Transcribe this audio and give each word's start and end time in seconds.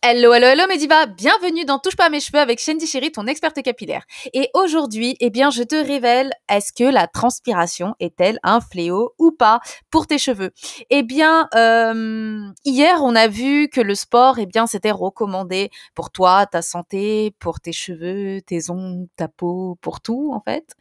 Hello, 0.00 0.32
hello, 0.32 0.46
hello 0.46 0.64
Mediva, 0.68 1.06
bienvenue 1.06 1.64
dans 1.64 1.78
Touche 1.78 1.96
pas 1.96 2.06
à 2.06 2.08
mes 2.08 2.20
cheveux 2.20 2.38
avec 2.38 2.58
Shandy 2.60 2.86
Chéri, 2.86 3.12
ton 3.12 3.26
experte 3.26 3.60
capillaire. 3.62 4.04
Et 4.32 4.48
aujourd'hui, 4.54 5.16
eh 5.20 5.30
bien, 5.30 5.50
je 5.50 5.62
te 5.62 5.74
révèle, 5.74 6.32
est-ce 6.48 6.72
que 6.72 6.84
la 6.84 7.06
transpiration 7.06 7.94
est-elle 8.00 8.38
un 8.42 8.60
fléau 8.60 9.12
ou 9.18 9.32
pas 9.32 9.60
pour 9.90 10.06
tes 10.06 10.18
cheveux? 10.18 10.52
Eh 10.90 11.02
bien, 11.02 11.48
euh, 11.54 12.40
hier, 12.64 13.02
on 13.02 13.14
a 13.14 13.28
vu 13.28 13.68
que 13.68 13.80
le 13.80 13.94
sport, 13.94 14.38
eh 14.38 14.46
bien, 14.46 14.66
c'était 14.66 14.90
recommandé 14.90 15.70
pour 15.94 16.10
toi, 16.10 16.46
ta 16.46 16.62
santé, 16.62 17.34
pour 17.38 17.60
tes 17.60 17.72
cheveux, 17.72 18.40
tes 18.46 18.70
ongles, 18.70 19.08
ta 19.16 19.28
peau, 19.28 19.78
pour 19.82 20.00
tout, 20.00 20.32
en 20.32 20.40
fait. 20.40 20.74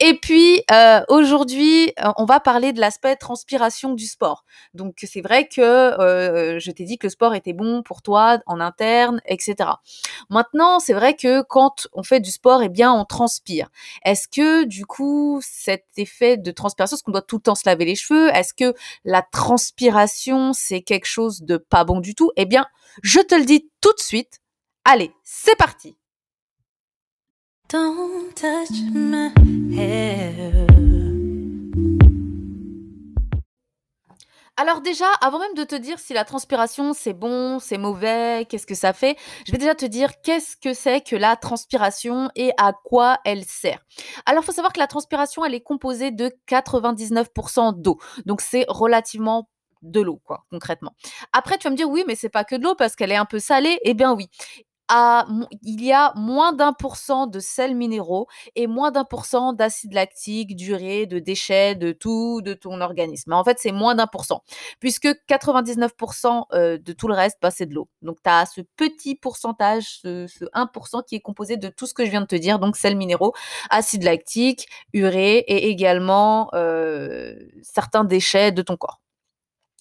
Et 0.00 0.18
puis, 0.18 0.62
euh, 0.70 1.02
aujourd'hui, 1.08 1.92
euh, 2.02 2.12
on 2.16 2.24
va 2.24 2.40
parler 2.40 2.72
de 2.72 2.80
l'aspect 2.80 3.16
transpiration 3.16 3.94
du 3.94 4.06
sport. 4.06 4.44
Donc, 4.74 4.94
c'est 5.02 5.20
vrai 5.20 5.48
que 5.48 5.60
euh, 5.60 6.58
je 6.58 6.70
t'ai 6.70 6.84
dit 6.84 6.98
que 6.98 7.06
le 7.06 7.10
sport 7.10 7.34
était 7.34 7.52
bon 7.52 7.82
pour 7.82 8.02
toi 8.02 8.38
en 8.46 8.60
interne, 8.60 9.20
etc. 9.26 9.70
Maintenant, 10.30 10.78
c'est 10.78 10.92
vrai 10.92 11.14
que 11.14 11.42
quand 11.42 11.88
on 11.92 12.02
fait 12.02 12.20
du 12.20 12.30
sport, 12.30 12.62
eh 12.62 12.68
bien, 12.68 12.92
on 12.92 13.04
transpire. 13.04 13.68
Est-ce 14.04 14.28
que, 14.28 14.64
du 14.64 14.86
coup, 14.86 15.40
cet 15.42 15.84
effet 15.96 16.36
de 16.36 16.50
transpiration, 16.50 16.96
est-ce 16.96 17.02
qu'on 17.02 17.12
doit 17.12 17.22
tout 17.22 17.36
le 17.36 17.42
temps 17.42 17.54
se 17.54 17.68
laver 17.68 17.84
les 17.84 17.96
cheveux? 17.96 18.28
Est-ce 18.34 18.54
que 18.54 18.74
la 19.04 19.22
transpiration, 19.22 20.52
c'est 20.52 20.82
quelque 20.82 21.06
chose 21.06 21.42
de 21.42 21.56
pas 21.56 21.84
bon 21.84 22.00
du 22.00 22.14
tout? 22.14 22.30
Eh 22.36 22.46
bien, 22.46 22.66
je 23.02 23.20
te 23.20 23.34
le 23.34 23.44
dis 23.44 23.70
tout 23.80 23.92
de 23.92 24.00
suite. 24.00 24.40
Allez, 24.84 25.12
c'est 25.22 25.56
parti 25.56 25.96
Alors 34.58 34.82
déjà, 34.82 35.06
avant 35.22 35.38
même 35.38 35.54
de 35.54 35.64
te 35.64 35.74
dire 35.74 35.98
si 35.98 36.12
la 36.12 36.26
transpiration 36.26 36.92
c'est 36.92 37.14
bon, 37.14 37.58
c'est 37.58 37.78
mauvais, 37.78 38.46
qu'est-ce 38.48 38.66
que 38.66 38.74
ça 38.74 38.92
fait, 38.92 39.16
je 39.46 39.52
vais 39.52 39.58
déjà 39.58 39.74
te 39.74 39.86
dire 39.86 40.20
qu'est-ce 40.22 40.58
que 40.58 40.74
c'est 40.74 41.00
que 41.00 41.16
la 41.16 41.36
transpiration 41.36 42.30
et 42.36 42.52
à 42.58 42.74
quoi 42.74 43.18
elle 43.24 43.44
sert. 43.44 43.80
Alors 44.26 44.42
il 44.42 44.46
faut 44.46 44.52
savoir 44.52 44.74
que 44.74 44.78
la 44.78 44.86
transpiration 44.86 45.42
elle 45.44 45.54
est 45.54 45.62
composée 45.62 46.10
de 46.10 46.30
99% 46.46 47.80
d'eau. 47.80 47.98
Donc 48.26 48.42
c'est 48.42 48.66
relativement 48.68 49.48
de 49.80 50.00
l'eau, 50.00 50.20
quoi, 50.24 50.44
concrètement. 50.50 50.94
Après, 51.32 51.58
tu 51.58 51.64
vas 51.64 51.70
me 51.70 51.76
dire, 51.76 51.88
oui, 51.88 52.04
mais 52.06 52.14
c'est 52.14 52.28
pas 52.28 52.44
que 52.44 52.54
de 52.54 52.62
l'eau 52.62 52.74
parce 52.76 52.94
qu'elle 52.94 53.10
est 53.10 53.16
un 53.16 53.24
peu 53.24 53.40
salée. 53.40 53.80
Eh 53.82 53.94
bien, 53.94 54.14
oui 54.14 54.28
il 54.90 55.84
y 55.84 55.92
a 55.92 56.12
moins 56.16 56.52
d'un 56.52 56.72
pour 56.72 56.96
cent 56.96 57.26
de 57.26 57.40
sels 57.40 57.74
minéraux 57.74 58.26
et 58.56 58.66
moins 58.66 58.90
d'un 58.90 59.04
pour 59.04 59.24
cent 59.24 59.52
d'acide 59.52 59.94
lactique, 59.94 60.54
d'urée, 60.56 61.06
de 61.06 61.18
déchets, 61.18 61.74
de 61.74 61.92
tout, 61.92 62.42
de 62.42 62.54
ton 62.54 62.80
organisme. 62.80 63.32
En 63.32 63.44
fait, 63.44 63.58
c'est 63.58 63.72
moins 63.72 63.94
d'un 63.94 64.06
pour 64.06 64.24
cent, 64.24 64.42
puisque 64.80 65.08
99% 65.28 66.44
euh, 66.52 66.78
de 66.78 66.92
tout 66.92 67.08
le 67.08 67.14
reste, 67.14 67.38
bah, 67.40 67.50
c'est 67.50 67.66
de 67.66 67.74
l'eau. 67.74 67.88
Donc, 68.02 68.18
tu 68.22 68.30
as 68.30 68.46
ce 68.46 68.60
petit 68.76 69.14
pourcentage, 69.14 70.00
ce, 70.02 70.26
1% 70.54 71.04
qui 71.04 71.16
est 71.16 71.20
composé 71.20 71.56
de 71.56 71.68
tout 71.68 71.86
ce 71.86 71.94
que 71.94 72.04
je 72.04 72.10
viens 72.10 72.20
de 72.20 72.26
te 72.26 72.36
dire, 72.36 72.58
donc 72.58 72.76
sels 72.76 72.96
minéraux, 72.96 73.32
acide 73.70 74.02
lactique, 74.04 74.68
urée 74.92 75.38
et 75.38 75.68
également 75.68 76.50
euh, 76.54 77.34
certains 77.62 78.04
déchets 78.04 78.52
de 78.52 78.62
ton 78.62 78.76
corps. 78.76 79.01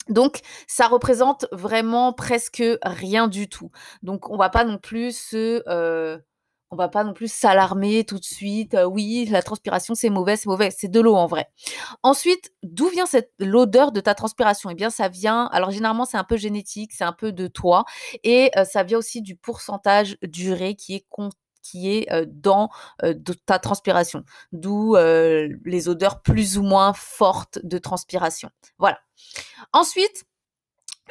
Donc, 0.09 0.39
ça 0.67 0.87
représente 0.87 1.45
vraiment 1.51 2.13
presque 2.13 2.63
rien 2.83 3.27
du 3.27 3.47
tout. 3.49 3.71
Donc, 4.03 4.29
on 4.29 4.37
va 4.37 4.49
pas 4.49 4.63
non 4.65 4.77
plus 4.77 5.15
se, 5.15 5.63
euh, 5.67 6.17
on 6.71 6.75
va 6.77 6.87
pas 6.89 7.03
non 7.03 7.13
plus 7.13 7.31
s'alarmer 7.31 8.03
tout 8.05 8.17
de 8.19 8.23
suite. 8.25 8.73
Euh, 8.75 8.85
oui, 8.85 9.25
la 9.29 9.41
transpiration 9.43 9.93
c'est 9.95 10.09
mauvais, 10.09 10.37
c'est 10.37 10.47
mauvais, 10.47 10.71
c'est 10.71 10.87
de 10.89 10.99
l'eau 11.01 11.15
en 11.15 11.27
vrai. 11.27 11.49
Ensuite, 12.03 12.51
d'où 12.63 12.87
vient 12.89 13.05
cette 13.05 13.31
l'odeur 13.39 13.91
de 13.91 13.99
ta 14.01 14.15
transpiration? 14.15 14.69
Eh 14.71 14.75
bien, 14.75 14.89
ça 14.89 15.09
vient. 15.09 15.45
Alors 15.53 15.71
généralement, 15.71 16.05
c'est 16.05 16.17
un 16.17 16.23
peu 16.23 16.37
génétique, 16.37 16.93
c'est 16.93 17.03
un 17.05 17.13
peu 17.13 17.31
de 17.33 17.47
toi, 17.47 17.85
et 18.23 18.51
euh, 18.57 18.65
ça 18.65 18.83
vient 18.83 18.97
aussi 18.99 19.21
du 19.21 19.35
pourcentage 19.35 20.17
d'urée 20.23 20.75
qui 20.75 20.95
est 20.95 21.05
qui 21.61 21.91
est 21.91 22.25
dans 22.25 22.69
ta 23.45 23.59
transpiration, 23.59 24.23
d'où 24.51 24.95
les 24.95 25.89
odeurs 25.89 26.21
plus 26.21 26.57
ou 26.57 26.63
moins 26.63 26.93
fortes 26.93 27.59
de 27.63 27.77
transpiration. 27.77 28.49
Voilà. 28.77 28.99
Ensuite, 29.73 30.25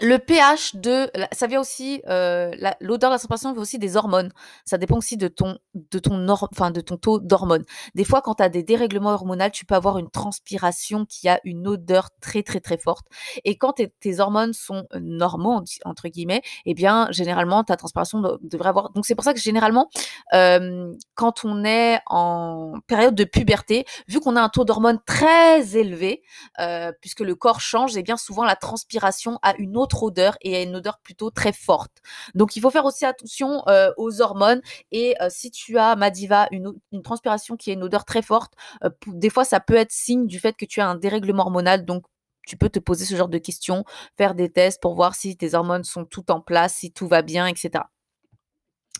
le 0.00 0.18
pH 0.18 0.76
de, 0.76 1.10
ça 1.32 1.46
vient 1.46 1.60
aussi, 1.60 2.02
euh, 2.08 2.50
l'odeur 2.80 3.10
de 3.10 3.14
la 3.14 3.18
transpiration 3.18 3.52
vient 3.52 3.62
aussi 3.62 3.78
des 3.78 3.96
hormones. 3.96 4.32
Ça 4.64 4.78
dépend 4.78 4.96
aussi 4.96 5.16
de 5.16 5.28
ton, 5.28 5.58
de 5.74 5.98
ton, 5.98 6.26
enfin 6.28 6.70
de 6.70 6.80
ton 6.80 6.96
taux 6.96 7.20
d'hormones. 7.20 7.64
Des 7.94 8.04
fois, 8.04 8.22
quand 8.22 8.36
tu 8.36 8.42
as 8.42 8.48
des 8.48 8.62
dérèglements 8.62 9.12
hormonaux, 9.12 9.50
tu 9.52 9.64
peux 9.64 9.74
avoir 9.74 9.98
une 9.98 10.10
transpiration 10.10 11.04
qui 11.06 11.28
a 11.28 11.40
une 11.44 11.66
odeur 11.66 12.08
très 12.20 12.42
très 12.42 12.60
très 12.60 12.78
forte. 12.78 13.06
Et 13.44 13.56
quand 13.56 13.74
tes 14.00 14.20
hormones 14.20 14.52
sont 14.52 14.86
normaux 15.00 15.62
entre 15.84 16.08
guillemets, 16.08 16.42
eh 16.66 16.74
bien 16.74 17.08
généralement 17.10 17.64
ta 17.64 17.76
transpiration 17.76 18.20
devrait 18.42 18.68
avoir. 18.68 18.90
Donc 18.90 19.06
c'est 19.06 19.14
pour 19.14 19.24
ça 19.24 19.34
que 19.34 19.40
généralement, 19.40 19.88
euh, 20.34 20.92
quand 21.14 21.44
on 21.44 21.64
est 21.64 22.00
en 22.06 22.74
période 22.86 23.14
de 23.14 23.24
puberté, 23.24 23.84
vu 24.08 24.20
qu'on 24.20 24.36
a 24.36 24.42
un 24.42 24.48
taux 24.48 24.64
d'hormones 24.64 25.00
très 25.06 25.76
élevé, 25.76 26.22
euh, 26.60 26.92
puisque 27.00 27.20
le 27.20 27.34
corps 27.34 27.60
change, 27.60 27.96
eh 27.96 28.02
bien 28.02 28.16
souvent 28.16 28.44
la 28.44 28.56
transpiration 28.56 29.38
a 29.42 29.54
une 29.58 29.76
autre 29.76 29.89
odeur 30.02 30.36
et 30.40 30.56
a 30.56 30.62
une 30.62 30.76
odeur 30.76 30.98
plutôt 30.98 31.30
très 31.30 31.52
forte. 31.52 32.02
Donc 32.34 32.56
il 32.56 32.60
faut 32.60 32.70
faire 32.70 32.84
aussi 32.84 33.04
attention 33.04 33.62
euh, 33.68 33.90
aux 33.96 34.20
hormones 34.20 34.60
et 34.92 35.14
euh, 35.20 35.28
si 35.30 35.50
tu 35.50 35.78
as 35.78 35.96
Madiva 35.96 36.48
une, 36.50 36.72
une 36.92 37.02
transpiration 37.02 37.56
qui 37.56 37.70
a 37.70 37.74
une 37.74 37.82
odeur 37.82 38.04
très 38.04 38.22
forte, 38.22 38.54
euh, 38.84 38.90
des 39.06 39.30
fois 39.30 39.44
ça 39.44 39.60
peut 39.60 39.76
être 39.76 39.92
signe 39.92 40.26
du 40.26 40.38
fait 40.38 40.54
que 40.54 40.64
tu 40.64 40.80
as 40.80 40.88
un 40.88 40.96
dérèglement 40.96 41.42
hormonal. 41.42 41.84
Donc 41.84 42.04
tu 42.46 42.56
peux 42.56 42.68
te 42.68 42.78
poser 42.78 43.04
ce 43.04 43.14
genre 43.14 43.28
de 43.28 43.38
questions, 43.38 43.84
faire 44.16 44.34
des 44.34 44.50
tests 44.50 44.80
pour 44.80 44.94
voir 44.94 45.14
si 45.14 45.36
tes 45.36 45.54
hormones 45.54 45.84
sont 45.84 46.04
toutes 46.04 46.30
en 46.30 46.40
place, 46.40 46.74
si 46.74 46.92
tout 46.92 47.06
va 47.06 47.22
bien, 47.22 47.46
etc. 47.46 47.84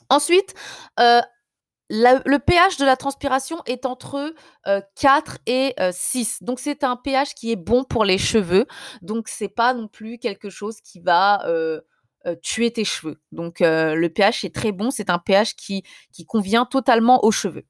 Ensuite, 0.08 0.54
le 1.90 2.38
pH 2.38 2.76
de 2.76 2.84
la 2.84 2.96
transpiration 2.96 3.60
est 3.66 3.84
entre 3.84 4.32
4 4.96 5.38
et 5.46 5.74
6. 5.92 6.42
Donc 6.42 6.60
c'est 6.60 6.84
un 6.84 6.96
pH 6.96 7.34
qui 7.34 7.50
est 7.52 7.56
bon 7.56 7.84
pour 7.84 8.04
les 8.04 8.18
cheveux. 8.18 8.66
Donc 9.02 9.28
c'est 9.28 9.48
pas 9.48 9.74
non 9.74 9.88
plus 9.88 10.18
quelque 10.18 10.50
chose 10.50 10.80
qui 10.80 11.00
va 11.00 11.44
tuer 12.42 12.70
tes 12.70 12.84
cheveux. 12.84 13.20
Donc 13.32 13.60
le 13.60 14.08
pH 14.08 14.44
est 14.44 14.54
très 14.54 14.72
bon, 14.72 14.90
c'est 14.90 15.10
un 15.10 15.18
pH 15.18 15.54
qui, 15.56 15.82
qui 16.12 16.24
convient 16.24 16.64
totalement 16.64 17.24
aux 17.24 17.32
cheveux. 17.32 17.64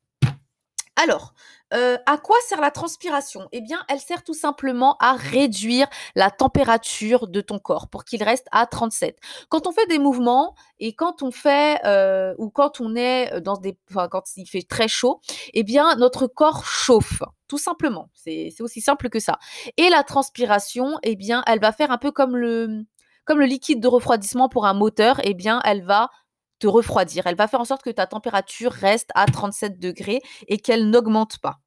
Alors, 0.97 1.33
euh, 1.73 1.97
à 2.07 2.19
quoi 2.19 2.37
sert 2.47 2.61
la 2.61 2.71
transpiration? 2.71 3.49
Eh 3.53 3.61
bien, 3.61 3.81
elle 3.89 4.01
sert 4.01 4.25
tout 4.25 4.35
simplement 4.35 4.97
à 5.01 5.15
réduire 5.15 5.89
la 6.15 6.31
température 6.31 7.29
de 7.29 7.41
ton 7.41 7.59
corps 7.59 7.89
pour 7.89 8.05
qu'il 8.05 8.23
reste 8.23 8.47
à 8.53 8.67
37. 8.67 9.19
Quand 9.49 9.67
on 9.67 9.73
fait 9.73 9.87
des 9.87 9.99
mouvements 9.99 10.55
et 10.79 10.95
quand 10.95 11.23
on 11.23 11.31
fait 11.31 11.81
euh, 11.85 12.35
ou 12.39 12.51
quand 12.51 12.81
on 12.81 12.97
est 12.97 13.41
dans 13.41 13.57
des, 13.57 13.79
enfin, 13.91 14.09
quand 14.09 14.25
il 14.37 14.47
fait 14.47 14.63
très 14.63 14.89
chaud, 14.89 15.21
eh 15.55 15.63
bien, 15.63 15.97
notre 15.97 16.27
corps 16.27 16.65
chauffe. 16.65 17.23
Tout 17.49 17.59
simplement, 17.59 18.11
c'est 18.15 18.53
aussi 18.61 18.81
simple 18.81 19.09
que 19.09 19.19
ça. 19.19 19.39
Et 19.77 19.89
la 19.91 20.05
transpiration, 20.05 20.99
eh 21.03 21.17
bien, 21.17 21.43
elle 21.47 21.61
va 21.61 21.73
faire 21.73 21.91
un 21.91 21.99
peu 21.99 22.13
comme 22.13 22.37
le, 22.37 22.85
comme 23.25 23.41
le 23.41 23.47
liquide 23.47 23.81
de 23.81 23.89
refroidissement 23.89 24.49
pour 24.49 24.67
un 24.67 24.75
moteur. 24.75 25.21
Eh 25.25 25.35
bien, 25.35 25.61
elle 25.65 25.83
va 25.85 26.11
te 26.61 26.69
refroidir. 26.69 27.27
Elle 27.27 27.35
va 27.35 27.49
faire 27.49 27.61
en 27.61 27.65
sorte 27.65 27.83
que 27.83 27.91
ta 27.91 28.07
température 28.07 28.73
reste 28.73 29.11
à 29.15 29.27
37 29.27 29.81
degrés 29.81 30.21
et 30.47 30.59
qu'elle 30.59 30.89
n'augmente 30.91 31.39
pas. 31.39 31.61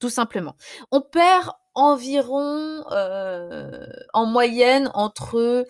Tout 0.00 0.10
simplement. 0.10 0.56
On 0.90 1.00
perd 1.00 1.52
environ 1.76 2.82
euh, 2.90 3.86
en 4.14 4.24
moyenne 4.24 4.90
entre 4.94 5.66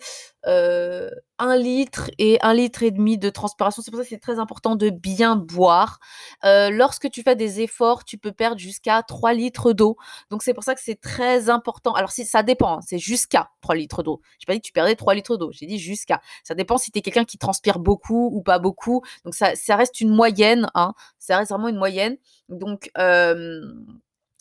euh, 0.47 1.09
1 1.37 1.57
litre 1.57 2.09
et 2.17 2.39
1 2.41 2.53
litre 2.53 2.81
et 2.81 2.91
demi 2.91 3.17
de 3.17 3.29
transpiration. 3.29 3.81
C'est 3.83 3.91
pour 3.91 3.99
ça 3.99 4.05
que 4.05 4.09
c'est 4.09 4.17
très 4.17 4.39
important 4.39 4.77
de 4.77 4.89
bien 4.89 5.35
boire. 5.35 5.99
Euh, 6.45 6.69
lorsque 6.69 7.11
tu 7.11 7.23
fais 7.23 7.35
des 7.35 7.59
efforts, 7.59 8.05
tu 8.05 8.17
peux 8.17 8.31
perdre 8.31 8.57
jusqu'à 8.57 9.03
3 9.03 9.33
litres 9.33 9.73
d'eau. 9.73 9.97
Donc 10.31 10.43
c'est 10.43 10.53
pour 10.53 10.63
ça 10.63 10.75
que 10.75 10.81
c'est 10.81 10.99
très 10.99 11.49
important. 11.49 11.91
Alors 11.91 12.11
si 12.11 12.25
ça 12.25 12.41
dépend, 12.41 12.77
hein, 12.77 12.81
c'est 12.87 12.99
jusqu'à 12.99 13.51
3 13.61 13.75
litres 13.75 14.01
d'eau. 14.01 14.21
J'ai 14.39 14.45
pas 14.45 14.53
dit 14.53 14.61
que 14.61 14.67
tu 14.67 14.71
perdais 14.73 14.95
3 14.95 15.13
litres 15.13 15.35
d'eau, 15.35 15.51
j'ai 15.51 15.65
dit 15.65 15.77
jusqu'à. 15.77 16.21
Ça 16.45 16.55
dépend 16.55 16.77
si 16.77 16.89
tu 16.91 16.99
es 16.99 17.01
quelqu'un 17.01 17.25
qui 17.25 17.37
transpire 17.37 17.79
beaucoup 17.79 18.29
ou 18.33 18.41
pas 18.41 18.59
beaucoup. 18.59 19.01
Donc 19.25 19.35
ça, 19.35 19.51
reste 19.75 19.99
une 19.99 20.09
moyenne, 20.09 20.69
hein. 20.73 20.93
Ça 21.19 21.37
reste 21.37 21.51
vraiment 21.51 21.67
une 21.67 21.77
moyenne. 21.77 22.15
Donc 22.47 22.89
euh, 22.97 23.61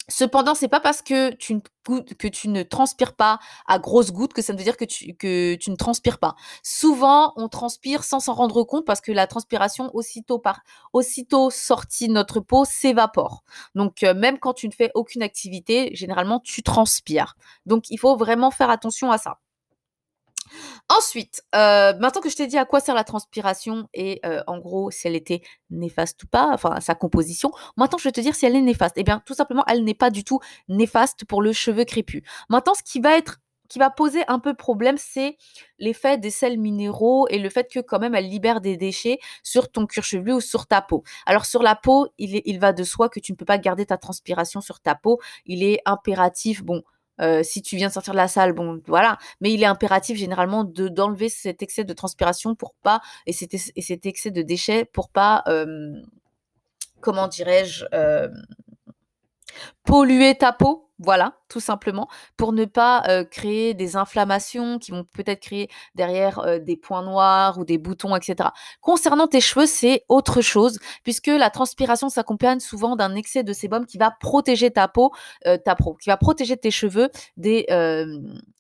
Cependant, 0.08 0.55
c'est 0.55 0.69
pas 0.69 0.79
parce 0.79 1.03
que 1.03 1.31
tu, 1.35 1.55
ne, 1.55 1.61
ne 2.53 2.62
transpires 2.62 3.17
pas 3.17 3.41
à 3.67 3.81
grosses 3.81 4.12
gouttes 4.12 4.32
que 4.35 4.43
ça 4.43 4.53
veut 4.53 4.62
dire 4.62 4.76
que 4.76 4.85
tu, 4.85 5.17
ne 5.70 5.76
transpires 5.76 6.19
pas. 6.19 6.37
Souvent, 6.62 7.32
on 7.37 7.49
transpire 7.49 8.05
sans 8.05 8.20
s'en 8.20 8.35
rendre 8.35 8.62
compte 8.62 8.87
parce 8.87 9.00
que 9.00 9.11
la 9.11 9.26
transpiration, 9.26 9.91
aussitôt 9.93 11.50
sortie 11.50 12.06
de 12.06 12.12
notre 12.12 12.38
peau, 12.41 12.64
s'évapore. 12.64 13.43
Donc, 13.75 14.05
euh, 14.05 14.14
même 14.14 14.38
quand 14.38 14.55
tu 14.55 14.69
ne 14.69 14.73
fais 14.73 14.93
aucune 14.94 15.23
activité, 15.23 15.91
généralement, 15.94 16.38
tu 16.38 16.62
transpires. 16.62 17.37
Donc, 17.67 17.91
il 17.91 17.99
faut 17.99 18.17
vraiment 18.17 18.53
faire 18.53 18.70
attention 18.70 19.11
à 19.11 19.19
ça. 19.19 19.41
Ensuite, 20.88 21.43
euh, 21.54 21.94
maintenant 21.98 22.20
que 22.20 22.31
je 22.31 22.37
t'ai 22.37 22.46
dit 22.46 22.58
à 22.58 22.64
quoi 22.64 22.81
sert 22.81 22.94
la 22.94 23.04
transpiration 23.04 23.88
et 23.94 24.20
euh, 24.25 24.43
en 24.46 24.58
gros 24.58 24.90
si 24.90 25.06
elle 25.06 25.16
était 25.16 25.43
néfaste 25.70 26.22
ou 26.22 26.26
pas, 26.26 26.50
enfin 26.52 26.81
sa 26.81 26.94
composition, 26.94 27.50
maintenant 27.76 27.98
je 27.98 28.04
vais 28.04 28.12
te 28.12 28.20
dire 28.20 28.34
si 28.34 28.46
elle 28.46 28.56
est 28.56 28.62
néfaste. 28.62 28.94
Eh 28.96 29.04
bien, 29.04 29.22
tout 29.26 29.34
simplement, 29.34 29.64
elle 29.69 29.84
n'est 29.84 29.94
pas 29.94 30.10
du 30.10 30.25
tout 30.25 30.40
néfaste 30.69 31.25
pour 31.25 31.43
le 31.43 31.52
cheveu 31.52 31.84
crépus. 31.84 32.22
Maintenant, 32.48 32.75
ce 32.75 32.82
qui 32.82 33.00
va 33.00 33.16
être 33.16 33.38
qui 33.69 33.78
va 33.78 33.90
poser 33.90 34.22
un 34.28 34.38
peu 34.38 34.54
problème, 34.54 34.96
c'est 34.98 35.37
l'effet 35.78 36.19
des 36.19 36.31
sels 36.31 36.58
minéraux 36.58 37.26
et 37.28 37.38
le 37.38 37.50
fait 37.50 37.70
que 37.70 37.81
quand 37.81 37.98
même 37.98 38.14
elle 38.14 38.28
libère 38.28 38.60
des 38.60 38.76
déchets 38.76 39.19
sur 39.43 39.70
ton 39.70 39.87
cuir 39.87 40.04
chevelu 40.04 40.34
ou 40.34 40.40
sur 40.40 40.66
ta 40.66 40.82
peau. 40.82 41.02
Alors 41.26 41.46
sur 41.46 41.62
la 41.62 41.75
peau, 41.75 42.08
il, 42.19 42.40
il 42.44 42.60
va 42.60 42.72
de 42.72 42.84
soi 42.84 43.08
que 43.08 43.20
tu 43.20 43.32
ne 43.32 43.37
peux 43.37 43.44
pas 43.44 43.58
garder 43.58 43.87
ta 43.87 43.98
transpiration 43.98 44.60
sur 44.60 44.81
ta 44.81 44.94
peau. 44.94 45.20
Il 45.46 45.62
est 45.62 45.81
impératif, 45.84 46.62
bon, 46.62 46.82
euh, 47.21 47.43
si 47.43 47.63
tu 47.63 47.77
viens 47.77 47.89
de 47.89 47.93
sortir 47.93 48.13
de 48.13 48.19
la 48.19 48.29
salle, 48.29 48.53
bon, 48.53 48.81
voilà. 48.87 49.19
Mais 49.41 49.53
il 49.53 49.63
est 49.63 49.67
impératif 49.67 50.19
généralement 50.19 50.65
de 50.65 50.89
d'enlever 50.89 51.29
cet 51.29 51.63
excès 51.63 51.85
de 51.85 51.93
transpiration 51.93 52.55
pour 52.55 52.75
pas 52.83 53.01
et 53.27 53.33
cet, 53.33 53.55
et 53.55 53.83
cet 53.83 54.07
excès 54.07 54.31
de 54.31 54.43
déchets 54.43 54.85
pour 54.85 55.09
pas, 55.11 55.43
euh, 55.49 56.01
comment 57.01 57.29
dirais-je, 57.29 57.85
euh, 57.95 58.29
polluer 59.85 60.35
ta 60.37 60.53
peau. 60.53 60.82
Voilà, 60.99 61.35
tout 61.50 61.61
simplement, 61.61 62.08
pour 62.38 62.55
ne 62.55 62.64
pas 62.64 63.03
euh, 63.08 63.23
créer 63.23 63.75
des 63.75 63.97
inflammations 63.97 64.79
qui 64.79 64.93
vont 64.93 65.05
peut-être 65.05 65.41
créer 65.41 65.69
derrière 65.94 66.38
euh, 66.38 66.58
des 66.58 66.79
points 66.79 67.03
noirs 67.03 67.58
ou 67.58 67.67
des 67.67 67.76
boutons, 67.76 68.17
etc. 68.17 68.49
Concernant 68.81 69.26
tes 69.26 69.43
cheveux, 69.43 69.67
c'est 69.67 70.05
autre 70.08 70.41
chose, 70.41 70.79
puisque 71.03 71.26
la 71.26 71.50
transpiration 71.50 72.08
s'accompagne 72.08 72.61
souvent 72.61 72.97
d'un 72.97 73.14
excès 73.14 73.44
de 73.44 73.53
sébum 73.53 73.85
qui 73.85 73.99
va 73.99 74.11
protéger 74.11 74.70
ta 74.70 74.88
peau, 74.88 75.12
euh, 75.47 75.58
ta 75.58 75.75
peau, 75.76 75.94
qui 76.00 76.08
va 76.08 76.17
protéger 76.17 76.56
tes 76.56 76.70
cheveux 76.70 77.11
des 77.37 77.67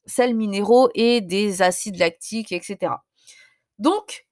sels 0.04 0.34
minéraux 0.34 0.90
et 0.94 1.22
des 1.22 1.62
acides 1.62 1.98
lactiques, 1.98 2.52
etc. 2.52 2.92
Donc, 3.78 4.26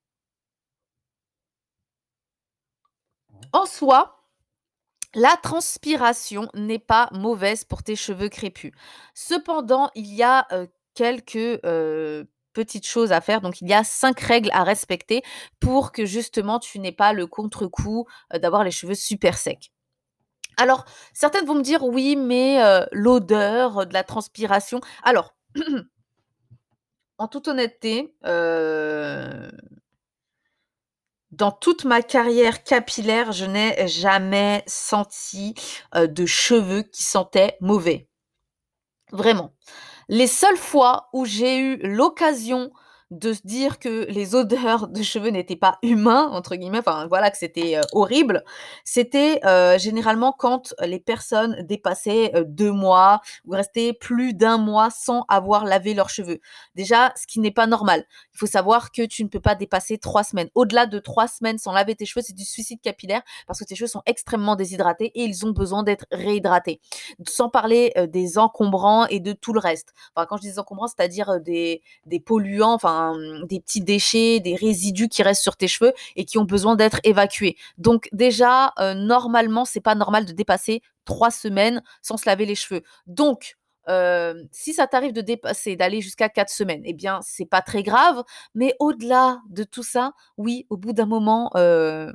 en 3.52 3.66
soi, 3.66 4.13
la 5.14 5.36
transpiration 5.42 6.48
n'est 6.54 6.78
pas 6.78 7.08
mauvaise 7.12 7.64
pour 7.64 7.82
tes 7.82 7.96
cheveux 7.96 8.28
crépus. 8.28 8.72
Cependant, 9.14 9.90
il 9.94 10.12
y 10.12 10.22
a 10.22 10.46
euh, 10.52 10.66
quelques 10.94 11.36
euh, 11.36 12.24
petites 12.52 12.86
choses 12.86 13.12
à 13.12 13.20
faire. 13.20 13.40
Donc, 13.40 13.60
il 13.60 13.68
y 13.68 13.74
a 13.74 13.84
cinq 13.84 14.20
règles 14.20 14.50
à 14.52 14.64
respecter 14.64 15.22
pour 15.60 15.92
que 15.92 16.04
justement 16.04 16.58
tu 16.58 16.78
n'aies 16.78 16.92
pas 16.92 17.12
le 17.12 17.26
contre-coup 17.26 18.06
euh, 18.32 18.38
d'avoir 18.38 18.64
les 18.64 18.70
cheveux 18.70 18.94
super 18.94 19.38
secs. 19.38 19.70
Alors, 20.56 20.84
certaines 21.12 21.46
vont 21.46 21.56
me 21.56 21.62
dire 21.62 21.82
oui, 21.82 22.14
mais 22.14 22.60
l'odeur 22.92 23.86
de 23.86 23.92
la 23.92 24.04
transpiration. 24.04 24.80
Alors, 25.02 25.34
en 27.18 27.26
toute 27.26 27.48
honnêteté, 27.48 28.14
dans 31.36 31.52
toute 31.52 31.84
ma 31.84 32.02
carrière 32.02 32.64
capillaire, 32.64 33.32
je 33.32 33.44
n'ai 33.44 33.86
jamais 33.88 34.62
senti 34.66 35.54
de 35.94 36.26
cheveux 36.26 36.82
qui 36.82 37.02
sentaient 37.02 37.56
mauvais. 37.60 38.08
Vraiment. 39.12 39.52
Les 40.08 40.26
seules 40.26 40.56
fois 40.56 41.08
où 41.12 41.24
j'ai 41.24 41.58
eu 41.58 41.76
l'occasion 41.78 42.72
de 43.18 43.32
se 43.32 43.42
dire 43.44 43.78
que 43.78 44.06
les 44.10 44.34
odeurs 44.34 44.88
de 44.88 45.02
cheveux 45.02 45.30
n'étaient 45.30 45.56
pas 45.56 45.78
humains, 45.82 46.28
entre 46.32 46.56
guillemets, 46.56 46.78
enfin 46.78 47.06
voilà, 47.06 47.30
que 47.30 47.38
c'était 47.38 47.76
euh, 47.76 47.82
horrible, 47.92 48.44
c'était 48.84 49.40
euh, 49.44 49.78
généralement 49.78 50.32
quand 50.32 50.74
les 50.80 50.98
personnes 50.98 51.62
dépassaient 51.62 52.32
euh, 52.34 52.44
deux 52.46 52.72
mois 52.72 53.20
ou 53.46 53.52
restaient 53.52 53.92
plus 53.92 54.34
d'un 54.34 54.58
mois 54.58 54.90
sans 54.90 55.24
avoir 55.28 55.64
lavé 55.64 55.94
leurs 55.94 56.10
cheveux. 56.10 56.40
Déjà, 56.74 57.12
ce 57.16 57.26
qui 57.26 57.38
n'est 57.38 57.52
pas 57.52 57.66
normal. 57.66 58.04
Il 58.34 58.38
faut 58.38 58.46
savoir 58.46 58.90
que 58.90 59.02
tu 59.02 59.22
ne 59.22 59.28
peux 59.28 59.40
pas 59.40 59.54
dépasser 59.54 59.98
trois 59.98 60.24
semaines. 60.24 60.48
Au-delà 60.54 60.86
de 60.86 60.98
trois 60.98 61.28
semaines 61.28 61.58
sans 61.58 61.72
laver 61.72 61.94
tes 61.94 62.06
cheveux, 62.06 62.24
c'est 62.26 62.34
du 62.34 62.44
suicide 62.44 62.80
capillaire 62.82 63.22
parce 63.46 63.60
que 63.60 63.64
tes 63.64 63.76
cheveux 63.76 63.88
sont 63.88 64.02
extrêmement 64.06 64.56
déshydratés 64.56 65.12
et 65.14 65.24
ils 65.24 65.46
ont 65.46 65.52
besoin 65.52 65.84
d'être 65.84 66.06
réhydratés. 66.10 66.80
Sans 67.28 67.48
parler 67.48 67.92
des 68.08 68.38
encombrants 68.38 69.06
et 69.06 69.20
de 69.20 69.32
tout 69.32 69.52
le 69.52 69.60
reste. 69.60 69.94
Enfin, 70.14 70.26
quand 70.26 70.36
je 70.36 70.42
dis 70.42 70.58
encombrants, 70.58 70.88
c'est-à-dire 70.88 71.40
des, 71.40 71.82
des 72.06 72.18
polluants, 72.18 72.72
enfin 72.72 73.03
des 73.48 73.60
petits 73.60 73.80
déchets, 73.82 74.40
des 74.40 74.54
résidus 74.54 75.08
qui 75.08 75.22
restent 75.22 75.42
sur 75.42 75.56
tes 75.56 75.68
cheveux 75.68 75.92
et 76.16 76.24
qui 76.24 76.38
ont 76.38 76.44
besoin 76.44 76.76
d'être 76.76 77.00
évacués. 77.04 77.56
Donc 77.78 78.08
déjà, 78.12 78.72
euh, 78.78 78.94
normalement, 78.94 79.64
c'est 79.64 79.80
pas 79.80 79.94
normal 79.94 80.24
de 80.24 80.32
dépasser 80.32 80.82
trois 81.04 81.30
semaines 81.30 81.82
sans 82.02 82.16
se 82.16 82.26
laver 82.26 82.46
les 82.46 82.54
cheveux. 82.54 82.82
Donc 83.06 83.56
euh, 83.88 84.44
si 84.50 84.72
ça 84.72 84.86
t'arrive 84.86 85.12
de 85.12 85.20
dépasser, 85.20 85.76
d'aller 85.76 86.00
jusqu'à 86.00 86.28
quatre 86.28 86.50
semaines, 86.50 86.82
eh 86.84 86.94
bien, 86.94 87.20
c'est 87.22 87.44
pas 87.46 87.62
très 87.62 87.82
grave. 87.82 88.22
Mais 88.54 88.74
au-delà 88.80 89.40
de 89.50 89.64
tout 89.64 89.82
ça, 89.82 90.12
oui, 90.38 90.66
au 90.70 90.76
bout 90.76 90.92
d'un 90.92 91.06
moment, 91.06 91.50
euh, 91.56 92.12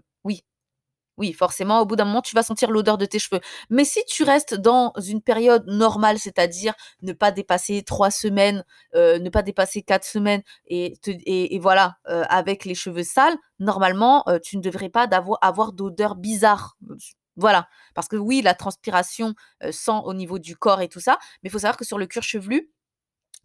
oui, 1.19 1.33
forcément, 1.33 1.81
au 1.81 1.86
bout 1.86 1.98
d'un 1.98 2.06
moment, 2.06 2.21
tu 2.21 2.33
vas 2.33 2.44
sentir 2.44 2.71
l'odeur 2.71 2.98
de 2.98 3.06
tes 3.06 3.19
cheveux. 3.19 3.42
Mais 3.69 3.83
si 3.83 4.00
tu 4.06 4.24
restes 4.24 4.56
dans 4.56 4.94
une 5.06 5.21
période 5.21 5.66
normale, 5.68 6.18
c'est-à-dire 6.18 6.74
ne 7.01 7.12
pas 7.12 7.31
dépasser 7.31 7.83
trois 7.83 8.10
semaines, 8.10 8.63
euh, 8.95 9.19
ne 9.19 9.30
pas 9.30 9.42
dépasser 9.42 9.81
quatre 9.81 10.06
semaines, 10.06 10.42
et, 10.68 10.98
et, 11.06 11.60
voilà, 11.60 11.98
euh, 12.07 12.24
avec 12.30 12.63
les 12.63 12.74
cheveux 12.74 13.04
sales, 13.04 13.38
normalement, 13.60 14.24
euh, 14.30 14.39
tu 14.42 14.56
ne 14.56 14.62
devrais 14.62 14.89
pas 14.89 15.04
avoir, 15.42 15.74
d'odeur 15.74 16.16
bizarre. 16.16 16.77
Voilà, 17.36 17.68
parce 17.94 18.07
que 18.07 18.15
oui, 18.15 18.42
la 18.42 18.54
transpiration 18.54 19.36
sent 19.72 20.00
au 20.06 20.13
niveau 20.13 20.39
du 20.39 20.56
corps 20.56 20.81
et 20.81 20.88
tout 20.88 21.00
ça, 21.01 21.18
mais 21.44 21.50
il 21.50 21.51
faut 21.51 21.60
savoir 21.60 21.77
que 21.77 21.86
sur 21.86 21.98
le 21.98 22.07
cuir 22.07 22.24
chevelu, 22.24 22.72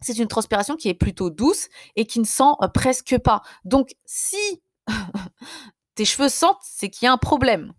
c'est 0.01 0.17
une 0.17 0.27
transpiration 0.27 0.75
qui 0.75 0.89
est 0.89 0.93
plutôt 0.93 1.29
douce 1.29 1.67
et 1.95 2.05
qui 2.05 2.19
ne 2.19 2.25
sent 2.25 2.53
presque 2.73 3.17
pas. 3.19 3.41
Donc, 3.65 3.95
si 4.05 4.61
tes 5.95 6.05
cheveux 6.05 6.29
sentent, 6.29 6.59
c'est 6.61 6.89
qu'il 6.89 7.05
y 7.05 7.09
a 7.09 7.13
un 7.13 7.17
problème. 7.17 7.73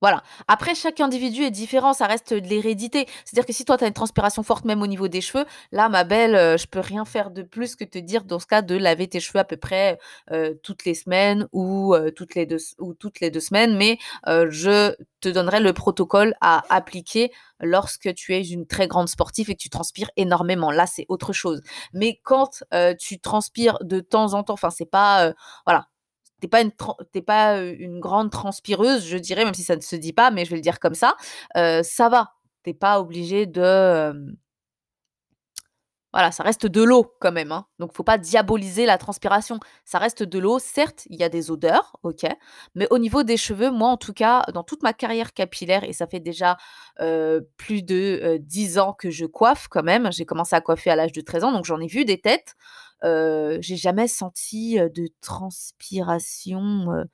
Voilà. 0.00 0.22
Après, 0.48 0.74
chaque 0.74 0.98
individu 1.00 1.42
est 1.42 1.50
différent, 1.50 1.92
ça 1.92 2.06
reste 2.06 2.32
de 2.32 2.48
l'hérédité. 2.48 3.06
C'est-à-dire 3.24 3.44
que 3.46 3.52
si 3.52 3.66
toi, 3.66 3.76
tu 3.76 3.84
as 3.84 3.86
une 3.86 3.92
transpiration 3.92 4.42
forte 4.42 4.64
même 4.64 4.80
au 4.80 4.86
niveau 4.86 5.08
des 5.08 5.20
cheveux, 5.20 5.44
là, 5.72 5.90
ma 5.90 6.04
belle, 6.04 6.34
euh, 6.36 6.56
je 6.56 6.66
peux 6.66 6.80
rien 6.80 7.04
faire 7.04 7.30
de 7.30 7.42
plus 7.42 7.76
que 7.76 7.84
te 7.84 7.98
dire, 7.98 8.24
dans 8.24 8.38
ce 8.38 8.46
cas, 8.46 8.62
de 8.62 8.76
laver 8.76 9.08
tes 9.08 9.20
cheveux 9.20 9.40
à 9.40 9.44
peu 9.44 9.58
près 9.58 9.98
euh, 10.30 10.54
toutes 10.62 10.86
les 10.86 10.94
semaines 10.94 11.46
ou, 11.52 11.94
euh, 11.94 12.10
toutes 12.10 12.34
les 12.34 12.46
deux, 12.46 12.56
ou 12.78 12.94
toutes 12.94 13.20
les 13.20 13.30
deux 13.30 13.40
semaines. 13.40 13.76
Mais 13.76 13.98
je 14.26 14.94
te 15.20 15.28
donnerai 15.28 15.60
le 15.60 15.72
protocole 15.74 16.34
à 16.40 16.62
appliquer 16.74 17.30
lorsque 17.60 18.14
tu 18.14 18.34
es 18.34 18.42
une 18.42 18.66
très 18.66 18.88
grande 18.88 19.08
sportive 19.08 19.50
et 19.50 19.54
que 19.54 19.60
tu 19.60 19.68
transpires 19.68 20.10
énormément. 20.16 20.70
Là, 20.70 20.86
c'est 20.86 21.04
autre 21.08 21.32
chose. 21.34 21.60
Mais 21.92 22.20
quand 22.24 22.64
tu 22.98 23.20
transpires 23.20 23.78
de 23.82 24.00
temps 24.00 24.32
en 24.32 24.42
temps, 24.44 24.54
enfin, 24.54 24.70
c'est 24.70 24.90
pas... 24.90 25.32
voilà 25.66 25.90
t'es 26.40 27.22
pas 27.22 27.60
une 27.60 28.00
grande 28.00 28.30
transpireuse, 28.30 29.06
je 29.06 29.18
dirais, 29.18 29.44
même 29.44 29.54
si 29.54 29.62
ça 29.62 29.76
ne 29.76 29.80
se 29.80 29.96
dit 29.96 30.12
pas, 30.12 30.30
mais 30.30 30.44
je 30.44 30.50
vais 30.50 30.56
le 30.56 30.62
dire 30.62 30.80
comme 30.80 30.94
ça. 30.94 31.16
ça 31.54 32.08
va. 32.08 32.32
T'es 32.62 32.74
pas 32.74 33.00
obligé 33.00 33.46
de 33.46 34.36
voilà, 36.12 36.32
ça 36.32 36.42
reste 36.42 36.66
de 36.66 36.82
l'eau 36.82 37.14
quand 37.20 37.30
même. 37.30 37.52
Hein. 37.52 37.66
Donc, 37.78 37.94
faut 37.94 38.02
pas 38.02 38.18
diaboliser 38.18 38.84
la 38.84 38.98
transpiration. 38.98 39.60
Ça 39.84 39.98
reste 39.98 40.24
de 40.24 40.38
l'eau. 40.40 40.58
Certes, 40.58 41.06
il 41.08 41.20
y 41.20 41.22
a 41.22 41.28
des 41.28 41.52
odeurs, 41.52 41.96
ok. 42.02 42.26
Mais 42.74 42.88
au 42.90 42.98
niveau 42.98 43.22
des 43.22 43.36
cheveux, 43.36 43.70
moi, 43.70 43.90
en 43.90 43.96
tout 43.96 44.12
cas, 44.12 44.42
dans 44.52 44.64
toute 44.64 44.82
ma 44.82 44.92
carrière 44.92 45.32
capillaire, 45.32 45.84
et 45.84 45.92
ça 45.92 46.08
fait 46.08 46.18
déjà 46.18 46.56
plus 47.56 47.82
de 47.82 48.38
10 48.40 48.78
ans 48.78 48.92
que 48.92 49.10
je 49.10 49.24
coiffe 49.24 49.68
quand 49.68 49.84
même. 49.84 50.10
J'ai 50.12 50.24
commencé 50.24 50.56
à 50.56 50.60
coiffer 50.60 50.90
à 50.90 50.96
l'âge 50.96 51.12
de 51.12 51.20
13 51.20 51.44
ans, 51.44 51.52
donc 51.52 51.64
j'en 51.64 51.80
ai 51.80 51.86
vu 51.86 52.04
des 52.04 52.20
têtes. 52.20 52.56
J'ai 53.02 53.76
jamais 53.76 54.08
senti 54.08 54.76
de 54.78 55.08
transpiration 55.20 57.04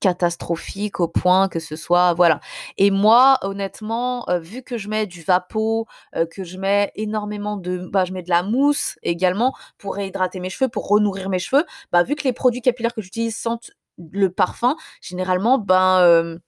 catastrophique 0.00 1.00
au 1.00 1.08
point 1.08 1.48
que 1.48 1.60
ce 1.60 1.76
soit 1.76 2.14
voilà. 2.14 2.40
Et 2.78 2.90
moi, 2.92 3.38
honnêtement, 3.42 4.26
vu 4.40 4.62
que 4.62 4.78
je 4.78 4.88
mets 4.88 5.06
du 5.06 5.22
vapeau, 5.22 5.86
que 6.32 6.44
je 6.44 6.58
mets 6.58 6.92
énormément 6.96 7.56
de, 7.56 7.88
bah, 7.92 8.04
je 8.04 8.12
mets 8.12 8.22
de 8.22 8.30
la 8.30 8.42
mousse 8.44 8.96
également 9.02 9.54
pour 9.78 9.96
réhydrater 9.96 10.40
mes 10.40 10.50
cheveux, 10.50 10.68
pour 10.70 10.88
renourrir 10.88 11.28
mes 11.30 11.38
cheveux, 11.40 11.64
bah, 11.92 12.02
vu 12.04 12.14
que 12.16 12.24
les 12.24 12.32
produits 12.32 12.62
capillaires 12.62 12.94
que 12.94 13.02
j'utilise 13.02 13.36
sentent 13.36 13.70
le 14.12 14.30
parfum, 14.30 14.76
généralement, 15.02 15.58
ben 15.58 16.38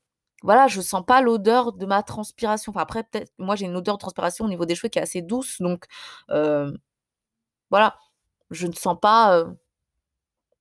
voilà, 0.42 0.68
je 0.68 0.80
sens 0.80 1.04
pas 1.06 1.20
l'odeur 1.22 1.72
de 1.74 1.86
ma 1.86 2.02
transpiration. 2.02 2.70
Enfin 2.72 2.80
après, 2.82 3.02
peut-être, 3.04 3.32
moi 3.38 3.56
j'ai 3.56 3.66
une 3.66 3.76
odeur 3.76 3.96
de 3.96 4.00
transpiration 4.00 4.44
au 4.46 4.48
niveau 4.48 4.64
des 4.66 4.74
cheveux 4.76 4.88
qui 4.88 4.98
est 4.98 5.02
assez 5.02 5.22
douce, 5.22 5.58
donc 5.60 5.86
voilà, 7.70 7.96
je 8.50 8.66
ne 8.66 8.72
sens 8.72 8.96
pas, 9.00 9.44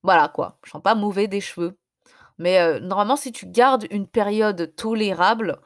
voilà 0.03 0.27
quoi, 0.29 0.59
je 0.63 0.71
sens 0.71 0.81
pas 0.81 0.95
mauvais 0.95 1.27
des 1.27 1.41
cheveux. 1.41 1.77
Mais 2.37 2.79
normalement, 2.79 3.15
si 3.17 3.31
tu 3.31 3.45
gardes 3.45 3.85
une 3.91 4.07
période 4.07 4.73
tolérable, 4.75 5.59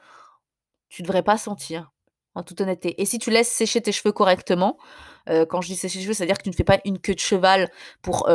tu 0.88 1.02
devrais 1.02 1.22
pas 1.22 1.38
sentir, 1.38 1.92
en 2.34 2.42
toute 2.42 2.60
honnêteté. 2.60 3.00
Et 3.00 3.06
si 3.06 3.18
tu 3.18 3.30
laisses 3.30 3.50
sécher 3.50 3.80
tes 3.80 3.92
cheveux 3.92 4.12
correctement, 4.12 4.76
quand 5.26 5.60
je 5.60 5.68
dis 5.68 5.76
sécher 5.76 5.98
les 5.98 6.04
cheveux, 6.04 6.14
c'est-à-dire 6.14 6.38
que 6.38 6.42
tu 6.42 6.50
ne 6.50 6.54
fais 6.54 6.64
pas 6.64 6.80
une 6.84 6.98
queue 6.98 7.14
de 7.14 7.20
cheval 7.20 7.70
pour 8.02 8.28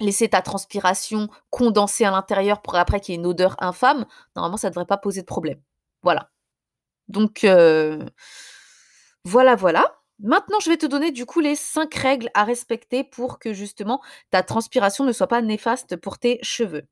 laisser 0.00 0.28
ta 0.28 0.42
transpiration 0.42 1.28
condenser 1.50 2.04
à 2.04 2.10
l'intérieur 2.10 2.60
pour 2.60 2.76
après 2.76 3.00
qu'il 3.00 3.14
y 3.14 3.16
ait 3.16 3.20
une 3.20 3.26
odeur 3.26 3.56
infâme, 3.58 4.06
normalement, 4.34 4.56
ça 4.56 4.68
ne 4.68 4.72
devrait 4.72 4.86
pas 4.86 4.98
poser 4.98 5.20
de 5.20 5.26
problème. 5.26 5.60
Voilà. 6.02 6.30
Donc, 7.08 7.46
voilà, 9.24 9.56
voilà. 9.56 9.98
Maintenant, 10.20 10.58
je 10.60 10.70
vais 10.70 10.78
te 10.78 10.86
donner 10.86 11.10
du 11.10 11.26
coup 11.26 11.40
les 11.40 11.56
cinq 11.56 11.94
règles 11.94 12.30
à 12.34 12.44
respecter 12.44 13.04
pour 13.04 13.38
que 13.38 13.52
justement 13.52 14.00
ta 14.30 14.42
transpiration 14.42 15.04
ne 15.04 15.12
soit 15.12 15.26
pas 15.26 15.42
néfaste 15.42 15.96
pour 15.96 16.18
tes 16.18 16.38
cheveux. 16.42 16.86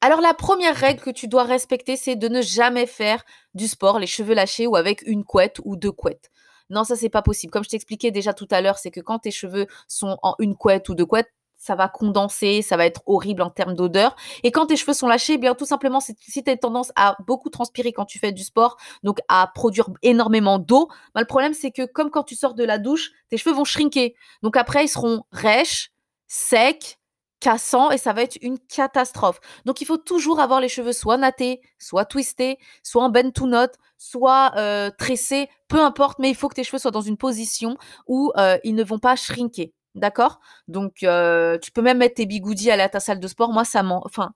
Alors 0.00 0.20
la 0.20 0.34
première 0.34 0.74
règle 0.74 1.00
que 1.00 1.10
tu 1.10 1.28
dois 1.28 1.44
respecter, 1.44 1.96
c'est 1.96 2.16
de 2.16 2.28
ne 2.28 2.42
jamais 2.42 2.86
faire 2.86 3.24
du 3.54 3.68
sport 3.68 3.98
les 3.98 4.06
cheveux 4.06 4.34
lâchés 4.34 4.66
ou 4.66 4.74
avec 4.76 5.02
une 5.06 5.24
couette 5.24 5.60
ou 5.64 5.76
deux 5.76 5.92
couettes. 5.92 6.30
Non, 6.70 6.84
ça 6.84 6.96
c'est 6.96 7.08
pas 7.08 7.22
possible. 7.22 7.52
Comme 7.52 7.64
je 7.64 7.68
t'expliquais 7.68 8.10
déjà 8.10 8.34
tout 8.34 8.48
à 8.50 8.60
l'heure, 8.60 8.78
c'est 8.78 8.90
que 8.90 9.00
quand 9.00 9.20
tes 9.20 9.30
cheveux 9.30 9.66
sont 9.88 10.18
en 10.22 10.34
une 10.38 10.56
couette 10.56 10.88
ou 10.88 10.94
deux 10.94 11.06
couettes, 11.06 11.32
ça 11.62 11.76
va 11.76 11.88
condenser, 11.88 12.60
ça 12.60 12.76
va 12.76 12.86
être 12.86 13.02
horrible 13.06 13.40
en 13.40 13.50
termes 13.50 13.74
d'odeur. 13.74 14.16
Et 14.42 14.50
quand 14.50 14.66
tes 14.66 14.74
cheveux 14.76 14.94
sont 14.94 15.06
lâchés, 15.06 15.34
eh 15.34 15.38
bien 15.38 15.54
tout 15.54 15.64
simplement, 15.64 16.00
si 16.00 16.16
tu 16.16 16.50
as 16.50 16.56
tendance 16.56 16.90
à 16.96 17.16
beaucoup 17.24 17.50
transpirer 17.50 17.92
quand 17.92 18.04
tu 18.04 18.18
fais 18.18 18.32
du 18.32 18.42
sport, 18.42 18.76
donc 19.04 19.18
à 19.28 19.48
produire 19.54 19.88
énormément 20.02 20.58
d'eau, 20.58 20.88
bah, 21.14 21.20
le 21.20 21.26
problème 21.26 21.54
c'est 21.54 21.70
que 21.70 21.84
comme 21.84 22.10
quand 22.10 22.24
tu 22.24 22.34
sors 22.34 22.54
de 22.54 22.64
la 22.64 22.78
douche, 22.78 23.12
tes 23.28 23.36
cheveux 23.36 23.54
vont 23.54 23.64
shrinker. 23.64 24.10
Donc 24.42 24.56
après, 24.56 24.86
ils 24.86 24.88
seront 24.88 25.22
rêches, 25.30 25.92
secs, 26.26 26.98
cassants 27.38 27.92
et 27.92 27.98
ça 27.98 28.12
va 28.12 28.22
être 28.22 28.38
une 28.42 28.58
catastrophe. 28.58 29.38
Donc 29.64 29.80
il 29.80 29.84
faut 29.84 29.98
toujours 29.98 30.40
avoir 30.40 30.60
les 30.60 30.68
cheveux 30.68 30.92
soit 30.92 31.16
nattés, 31.16 31.60
soit 31.78 32.06
twistés, 32.06 32.58
soit 32.82 33.04
en 33.04 33.08
bend 33.08 33.30
to 33.30 33.46
knot, 33.46 33.68
soit 33.98 34.52
euh, 34.56 34.90
tressés, 34.98 35.48
peu 35.68 35.80
importe, 35.80 36.18
mais 36.18 36.28
il 36.28 36.34
faut 36.34 36.48
que 36.48 36.56
tes 36.56 36.64
cheveux 36.64 36.78
soient 36.78 36.90
dans 36.90 37.02
une 37.02 37.16
position 37.16 37.76
où 38.08 38.32
euh, 38.36 38.58
ils 38.64 38.74
ne 38.74 38.82
vont 38.82 38.98
pas 38.98 39.14
shrinker. 39.14 39.68
D'accord? 39.94 40.40
Donc, 40.68 41.02
euh, 41.02 41.58
tu 41.58 41.70
peux 41.70 41.82
même 41.82 41.98
mettre 41.98 42.14
tes 42.14 42.26
bigoudis 42.26 42.70
à, 42.70 42.88
ta 42.88 43.00
salle 43.00 43.20
de 43.20 43.28
sport. 43.28 43.52
Moi, 43.52 43.64
ça 43.64 43.82
m'en... 43.82 44.02
Enfin, 44.04 44.32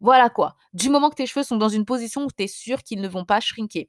voilà 0.00 0.28
quoi. 0.30 0.56
Du 0.72 0.90
moment 0.90 1.10
que 1.10 1.16
tes 1.16 1.26
cheveux 1.26 1.44
sont 1.44 1.56
dans 1.56 1.68
une 1.68 1.84
position 1.84 2.24
où 2.24 2.28
tu 2.30 2.44
es 2.44 2.48
sûr 2.48 2.82
qu'ils 2.82 3.00
ne 3.00 3.08
vont 3.08 3.24
pas 3.24 3.40
shrinker 3.40 3.86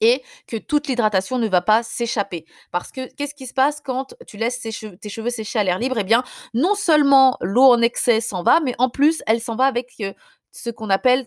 et 0.00 0.22
que 0.46 0.56
toute 0.56 0.88
l'hydratation 0.88 1.38
ne 1.38 1.48
va 1.48 1.60
pas 1.62 1.82
s'échapper. 1.82 2.44
Parce 2.70 2.92
que 2.92 3.12
qu'est-ce 3.14 3.34
qui 3.34 3.46
se 3.46 3.54
passe 3.54 3.80
quand 3.80 4.14
tu 4.26 4.36
laisses 4.36 4.60
tes 4.60 4.70
cheveux, 4.70 5.30
sécher 5.30 5.58
à 5.58 5.64
l'air 5.64 5.78
libre? 5.78 5.98
Eh 5.98 6.04
bien, 6.04 6.22
non 6.54 6.74
seulement 6.74 7.36
l'eau 7.40 7.64
en 7.64 7.80
excès 7.80 8.20
s'en 8.20 8.42
va, 8.42 8.60
mais 8.60 8.74
en 8.78 8.90
plus, 8.90 9.22
elle 9.26 9.40
s'en 9.40 9.56
va 9.56 9.64
avec 9.64 9.94
euh, 10.00 10.12
ce 10.52 10.70
qu'on 10.70 10.90
appelle 10.90 11.26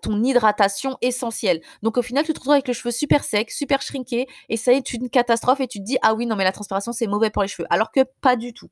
ton 0.00 0.22
hydratation 0.22 0.96
essentielle. 1.02 1.60
Donc 1.82 1.96
au 1.98 2.02
final, 2.02 2.24
tu 2.24 2.32
te 2.32 2.38
retrouves 2.38 2.54
avec 2.54 2.68
les 2.68 2.74
cheveux 2.74 2.92
super 2.92 3.24
secs, 3.24 3.50
super 3.50 3.82
shrinkés, 3.82 4.26
et 4.48 4.56
ça 4.56 4.72
est 4.72 4.92
une 4.92 5.10
catastrophe, 5.10 5.60
et 5.60 5.68
tu 5.68 5.78
te 5.78 5.84
dis, 5.84 5.98
ah 6.02 6.14
oui, 6.14 6.26
non, 6.26 6.36
mais 6.36 6.44
la 6.44 6.52
transpiration, 6.52 6.92
c'est 6.92 7.06
mauvais 7.06 7.30
pour 7.30 7.42
les 7.42 7.48
cheveux. 7.48 7.66
Alors 7.70 7.90
que 7.92 8.00
pas 8.20 8.36
du 8.36 8.52
tout. 8.52 8.68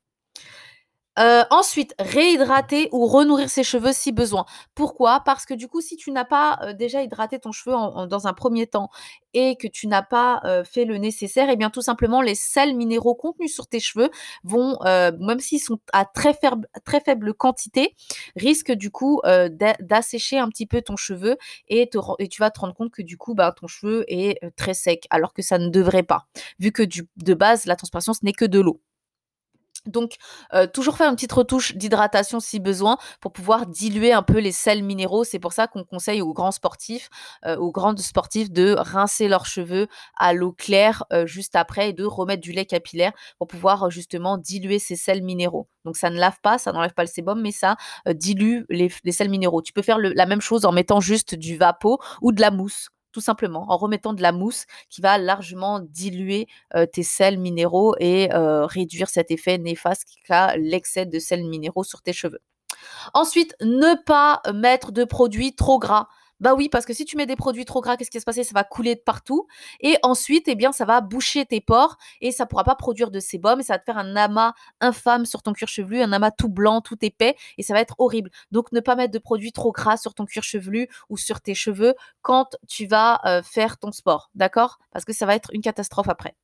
Euh, 1.19 1.43
ensuite, 1.49 1.93
réhydrater 1.99 2.87
ou 2.91 3.05
renourrir 3.05 3.49
ses 3.49 3.63
cheveux 3.63 3.91
si 3.91 4.11
besoin. 4.11 4.45
Pourquoi? 4.73 5.21
Parce 5.25 5.45
que 5.45 5.53
du 5.53 5.67
coup, 5.67 5.81
si 5.81 5.97
tu 5.97 6.11
n'as 6.11 6.25
pas 6.25 6.59
euh, 6.61 6.73
déjà 6.73 7.03
hydraté 7.03 7.39
ton 7.39 7.51
cheveu 7.51 7.75
dans 8.07 8.27
un 8.27 8.33
premier 8.33 8.67
temps 8.67 8.89
et 9.33 9.57
que 9.57 9.67
tu 9.67 9.87
n'as 9.87 10.01
pas 10.01 10.41
euh, 10.45 10.63
fait 10.63 10.85
le 10.85 10.97
nécessaire, 10.97 11.49
et 11.49 11.53
eh 11.53 11.55
bien 11.57 11.69
tout 11.69 11.81
simplement, 11.81 12.21
les 12.21 12.35
sels 12.35 12.75
minéraux 12.75 13.15
contenus 13.15 13.53
sur 13.53 13.67
tes 13.67 13.79
cheveux 13.79 14.09
vont, 14.43 14.77
même 14.83 15.39
s'ils 15.39 15.59
sont 15.59 15.79
à 15.93 16.05
très 16.05 16.33
faible, 16.33 17.33
quantité, 17.33 17.95
risquent 18.35 18.71
du 18.71 18.91
coup 18.91 19.21
d'assécher 19.79 20.39
un 20.39 20.49
petit 20.49 20.65
peu 20.65 20.81
ton 20.81 20.95
cheveu 20.95 21.37
et, 21.67 21.89
tu 21.89 22.41
vas 22.41 22.51
te 22.51 22.59
rendre 22.59 22.73
compte 22.73 22.91
que 22.91 23.01
du 23.01 23.17
coup, 23.17 23.35
bah, 23.35 23.53
ton 23.57 23.67
cheveu 23.67 24.05
est 24.07 24.39
très 24.55 24.73
sec, 24.73 25.05
alors 25.09 25.33
que 25.33 25.41
ça 25.41 25.57
ne 25.57 25.69
devrait 25.69 26.03
pas, 26.03 26.27
vu 26.59 26.71
que 26.71 26.83
de 27.17 27.33
base, 27.33 27.65
la 27.65 27.75
transpiration, 27.75 28.13
ce 28.13 28.19
n'est 28.23 28.33
que 28.33 28.45
de 28.45 28.59
l'eau. 28.59 28.81
Donc, 29.85 30.15
euh, 30.53 30.67
toujours 30.67 30.97
faire 30.97 31.09
une 31.09 31.15
petite 31.15 31.31
retouche 31.31 31.75
d'hydratation 31.75 32.39
si 32.39 32.59
besoin 32.59 32.97
pour 33.21 33.31
pouvoir 33.31 33.65
diluer 33.65 34.13
un 34.13 34.23
peu 34.23 34.39
les 34.39 34.51
sels 34.51 34.83
minéraux. 34.83 35.23
C'est 35.23 35.39
pour 35.39 35.53
ça 35.53 35.67
qu'on 35.67 35.83
conseille 35.83 36.21
aux 36.21 36.33
grands 36.33 36.51
sportifs, 36.51 37.09
euh, 37.45 37.55
aux 37.57 37.71
grandes 37.71 37.99
sportifs 37.99 38.51
de 38.51 38.75
rincer 38.77 39.27
leurs 39.27 39.45
cheveux 39.45 39.87
à 40.17 40.33
l'eau 40.33 40.51
claire 40.51 41.05
euh, 41.13 41.25
juste 41.25 41.55
après 41.55 41.89
et 41.89 41.93
de 41.93 42.03
remettre 42.03 42.41
du 42.41 42.51
lait 42.51 42.65
capillaire 42.65 43.13
pour 43.37 43.47
pouvoir 43.47 43.89
justement 43.89 44.37
diluer 44.37 44.79
ces 44.79 44.95
sels 44.95 45.23
minéraux. 45.23 45.67
Donc, 45.85 45.97
ça 45.97 46.09
ne 46.09 46.19
lave 46.19 46.39
pas, 46.41 46.57
ça 46.57 46.71
n'enlève 46.71 46.93
pas 46.93 47.03
le 47.03 47.09
sébum, 47.09 47.41
mais 47.41 47.51
ça 47.51 47.77
dilue 48.07 48.63
les, 48.69 48.89
sels 49.11 49.29
minéraux. 49.29 49.61
Tu 49.61 49.73
peux 49.73 49.81
faire 49.81 49.97
la 49.99 50.25
même 50.25 50.41
chose 50.41 50.65
en 50.65 50.71
mettant 50.71 50.99
juste 50.99 51.35
du 51.35 51.57
vapeau 51.57 51.99
ou 52.21 52.31
de 52.31 52.41
la 52.41 52.51
mousse 52.51 52.89
tout 53.11 53.21
simplement, 53.21 53.65
en 53.69 53.77
remettant 53.77 54.13
de 54.13 54.21
la 54.21 54.31
mousse 54.31 54.65
qui 54.89 55.01
va 55.01 55.17
largement 55.17 55.79
diluer 55.79 56.47
tes 56.93 57.03
sels 57.03 57.39
minéraux 57.39 57.95
et 57.99 58.29
réduire 58.31 59.09
cet 59.09 59.31
effet 59.31 59.57
néfaste 59.57 60.07
qu'a 60.25 60.55
l'excès 60.57 61.05
de 61.05 61.19
sels 61.19 61.45
minéraux 61.45 61.83
sur 61.83 62.01
tes 62.01 62.13
cheveux. 62.13 62.39
Ensuite, 63.13 63.55
ne 63.61 63.95
pas 64.05 64.41
mettre 64.53 64.91
de 64.91 65.03
produits 65.03 65.55
trop 65.55 65.79
gras. 65.79 66.07
Bah 66.39 66.53
oui, 66.55 66.69
parce 66.69 66.85
que 66.85 66.93
si 66.93 67.03
tu 67.05 67.17
mets 67.17 67.25
des 67.25 67.35
produits 67.35 67.65
trop 67.65 67.81
gras, 67.81 67.97
qu'est-ce 67.97 68.09
qui 68.09 68.17
va 68.17 68.21
se 68.21 68.25
passer? 68.25 68.43
Ça 68.43 68.53
va 68.53 68.63
couler 68.63 68.95
de 68.95 69.01
partout. 69.01 69.47
Et 69.81 69.97
ensuite, 70.03 70.47
eh 70.47 70.55
bien, 70.55 70.71
ça 70.71 70.85
va 70.85 71.01
boucher 71.01 71.45
tes 71.45 71.59
pores 71.61 71.97
et 72.21 72.31
ça 72.31 72.45
pourra 72.45 72.63
pas 72.63 72.75
produire 72.75 73.11
de 73.11 73.19
sébum 73.19 73.59
et 73.59 73.63
ça 73.63 73.73
va 73.73 73.79
te 73.79 73.85
faire 73.85 73.97
un 73.97 74.15
amas 74.15 74.53
infâme 74.79 75.25
sur 75.25 75.41
ton 75.43 75.53
cuir 75.53 75.67
chevelu, 75.67 76.01
un 76.01 76.13
amas 76.13 76.31
tout 76.31 76.49
blanc, 76.49 76.81
tout 76.81 76.97
épais 77.01 77.35
et 77.57 77.63
ça 77.63 77.73
va 77.73 77.81
être 77.81 77.95
horrible. 77.97 78.29
Donc, 78.51 78.71
ne 78.71 78.79
pas 78.79 78.95
mettre 78.95 79.13
de 79.13 79.19
produits 79.19 79.51
trop 79.51 79.71
gras 79.71 79.97
sur 79.97 80.13
ton 80.13 80.25
cuir 80.25 80.43
chevelu 80.43 80.87
ou 81.09 81.17
sur 81.17 81.41
tes 81.41 81.53
cheveux 81.55 81.93
quand 82.21 82.55
tu 82.67 82.85
vas 82.87 83.19
euh, 83.25 83.41
faire 83.43 83.77
ton 83.77 83.91
sport. 83.91 84.29
D'accord? 84.35 84.79
Parce 84.91 85.05
que 85.05 85.13
ça 85.13 85.25
va 85.25 85.35
être 85.35 85.49
une 85.53 85.61
catastrophe 85.61 86.07
après. 86.09 86.35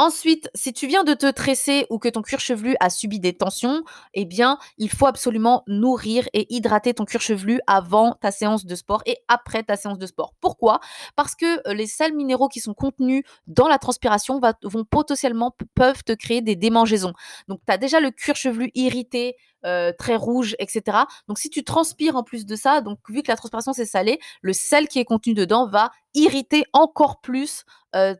Ensuite, 0.00 0.48
si 0.54 0.72
tu 0.72 0.86
viens 0.86 1.02
de 1.02 1.12
te 1.12 1.28
tresser 1.28 1.84
ou 1.90 1.98
que 1.98 2.08
ton 2.08 2.22
cuir 2.22 2.38
chevelu 2.38 2.76
a 2.78 2.88
subi 2.88 3.18
des 3.18 3.32
tensions, 3.32 3.82
eh 4.14 4.24
bien, 4.24 4.56
il 4.76 4.90
faut 4.90 5.06
absolument 5.06 5.64
nourrir 5.66 6.28
et 6.34 6.46
hydrater 6.54 6.94
ton 6.94 7.04
cuir 7.04 7.20
chevelu 7.20 7.60
avant 7.66 8.12
ta 8.12 8.30
séance 8.30 8.64
de 8.64 8.74
sport 8.76 9.02
et 9.06 9.18
après 9.26 9.64
ta 9.64 9.74
séance 9.74 9.98
de 9.98 10.06
sport. 10.06 10.34
Pourquoi? 10.40 10.78
Parce 11.16 11.34
que 11.34 11.68
euh, 11.68 11.74
les 11.74 11.88
sels 11.88 12.14
minéraux 12.14 12.46
qui 12.46 12.60
sont 12.60 12.74
contenus 12.74 13.24
dans 13.48 13.66
la 13.66 13.78
transpiration 13.78 14.40
vont 14.62 14.84
potentiellement 14.84 15.52
peuvent 15.74 16.04
te 16.04 16.12
créer 16.12 16.42
des 16.42 16.54
démangeaisons. 16.54 17.12
Donc, 17.48 17.58
tu 17.66 17.72
as 17.72 17.76
déjà 17.76 17.98
le 17.98 18.12
cuir 18.12 18.36
chevelu 18.36 18.70
irrité, 18.76 19.34
euh, 19.66 19.92
très 19.98 20.14
rouge, 20.14 20.54
etc. 20.60 20.98
Donc 21.26 21.40
si 21.40 21.50
tu 21.50 21.64
transpires 21.64 22.14
en 22.14 22.22
plus 22.22 22.46
de 22.46 22.54
ça, 22.54 22.80
donc 22.80 23.00
vu 23.08 23.24
que 23.24 23.28
la 23.28 23.36
transpiration 23.36 23.72
c'est 23.72 23.86
salé, 23.86 24.20
le 24.40 24.52
sel 24.52 24.86
qui 24.86 25.00
est 25.00 25.04
contenu 25.04 25.34
dedans 25.34 25.66
va 25.66 25.90
irriter 26.14 26.62
encore 26.72 27.20
plus 27.20 27.64
euh, 27.98 28.14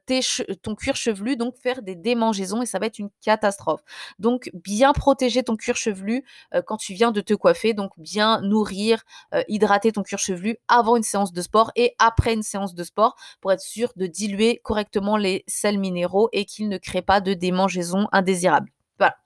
ton 0.62 0.75
cuir 0.75 0.97
chevelu, 0.97 1.37
donc 1.37 1.56
faire 1.56 1.82
des 1.82 1.94
démangeaisons 1.94 2.62
et 2.62 2.66
ça 2.66 2.78
va 2.78 2.87
être 2.87 2.99
une 2.99 3.11
catastrophe. 3.23 3.80
Donc 4.18 4.50
bien 4.54 4.92
protéger 4.92 5.42
ton 5.42 5.56
cuir 5.56 5.76
chevelu 5.76 6.25
euh, 6.54 6.62
quand 6.62 6.76
tu 6.76 6.94
viens 6.94 7.11
de 7.11 7.20
te 7.20 7.35
coiffer, 7.35 7.75
donc 7.75 7.92
bien 7.99 8.40
nourrir, 8.40 9.02
hydrater 9.49 9.92
ton 9.92 10.02
cuir 10.02 10.18
chevelu 10.18 10.56
avant 10.68 10.97
une 10.97 11.02
séance 11.02 11.32
de 11.32 11.42
sport 11.42 11.70
et 11.76 11.94
après 11.99 12.35
une 12.35 12.42
séance 12.42 12.75
de 12.75 12.85
sport 12.85 13.16
pour 13.40 13.52
être 13.52 13.61
sûr 13.61 13.92
de 13.97 14.06
diluer 14.06 14.61
correctement 14.64 15.16
les 15.16 15.44
sels 15.47 15.78
minéraux 15.78 16.28
et 16.32 16.44
qu'ils 16.44 16.68
ne 16.68 16.78
créent 16.78 17.02
pas 17.02 17.20
de 17.20 17.35
démangeaisons 17.35 18.08
indésirables. 18.12 18.70
Voilà. 18.99 19.16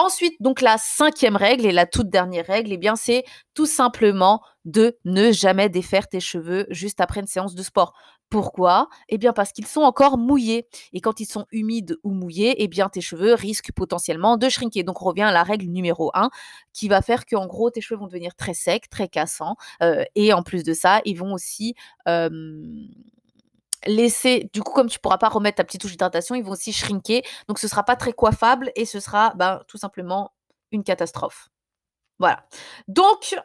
Ensuite, 0.00 0.40
donc 0.40 0.60
la 0.60 0.78
cinquième 0.78 1.34
règle 1.34 1.66
et 1.66 1.72
la 1.72 1.84
toute 1.84 2.08
dernière 2.08 2.46
règle, 2.46 2.72
eh 2.72 2.76
bien, 2.76 2.94
c'est 2.94 3.24
tout 3.52 3.66
simplement 3.66 4.40
de 4.64 4.96
ne 5.04 5.32
jamais 5.32 5.68
défaire 5.68 6.06
tes 6.06 6.20
cheveux 6.20 6.66
juste 6.70 7.00
après 7.00 7.18
une 7.18 7.26
séance 7.26 7.56
de 7.56 7.62
sport. 7.64 7.94
Pourquoi? 8.30 8.88
Eh 9.08 9.18
bien, 9.18 9.32
parce 9.32 9.52
qu'ils 9.52 9.66
sont 9.66 9.80
encore 9.80 10.18
mouillés. 10.18 10.66
Et 10.92 11.00
quand 11.00 11.20
ils 11.20 11.26
sont 11.26 11.46
humides 11.50 11.96
ou 12.02 12.10
mouillés, 12.10 12.62
eh 12.62 12.68
bien, 12.68 12.88
tes 12.88 13.00
cheveux 13.00 13.34
risquent 13.34 13.72
potentiellement 13.72 14.36
de 14.36 14.48
shrinker. 14.48 14.84
Donc, 14.84 15.00
on 15.02 15.06
revient 15.06 15.22
à 15.22 15.32
la 15.32 15.42
règle 15.42 15.66
numéro 15.66 16.10
1 16.14 16.30
qui 16.72 16.88
va 16.88 17.00
faire 17.02 17.24
qu'en 17.26 17.46
gros, 17.46 17.70
tes 17.70 17.80
cheveux 17.80 17.98
vont 17.98 18.06
devenir 18.06 18.34
très 18.34 18.54
secs, 18.54 18.88
très 18.90 19.08
cassants. 19.08 19.56
Euh, 19.82 20.04
et 20.14 20.32
en 20.32 20.42
plus 20.42 20.62
de 20.62 20.74
ça, 20.74 21.00
ils 21.04 21.16
vont 21.16 21.32
aussi 21.32 21.74
laisser, 23.86 24.50
du 24.52 24.62
coup, 24.62 24.72
comme 24.72 24.88
tu 24.88 24.98
pourras 24.98 25.18
pas 25.18 25.28
remettre 25.28 25.56
ta 25.56 25.64
petite 25.64 25.80
touche 25.80 25.92
d'hydratation, 25.92 26.34
ils 26.34 26.44
vont 26.44 26.52
aussi 26.52 26.72
shrinker. 26.72 27.22
Donc, 27.48 27.58
ce 27.58 27.68
sera 27.68 27.82
pas 27.82 27.96
très 27.96 28.12
coiffable 28.12 28.72
et 28.76 28.84
ce 28.84 29.00
sera 29.00 29.34
ben, 29.36 29.62
tout 29.68 29.78
simplement 29.78 30.32
une 30.72 30.84
catastrophe. 30.84 31.48
Voilà. 32.18 32.46
Donc, 32.88 33.36